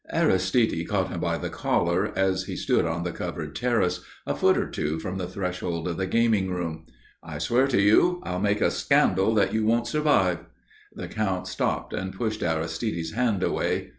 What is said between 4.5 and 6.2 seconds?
or two from the threshold of the